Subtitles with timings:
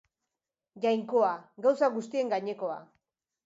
[0.85, 1.31] Jainkoa:
[1.67, 2.83] gauza guztien gainekoa.